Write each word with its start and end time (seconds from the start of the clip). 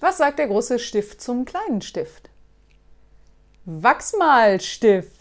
Was 0.00 0.18
sagt 0.18 0.38
der 0.38 0.46
große 0.46 0.78
Stift 0.78 1.20
zum 1.20 1.44
kleinen 1.44 1.82
Stift? 1.82 2.30
Wachsmalstift. 3.64 5.17